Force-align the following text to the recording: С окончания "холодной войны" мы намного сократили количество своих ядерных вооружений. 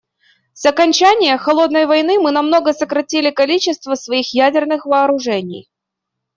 С 0.53 0.65
окончания 0.65 1.37
"холодной 1.37 1.85
войны" 1.85 2.17
мы 2.17 2.31
намного 2.31 2.73
сократили 2.73 3.29
количество 3.29 3.93
своих 3.93 4.29
ядерных 4.33 4.87
вооружений. 4.87 5.69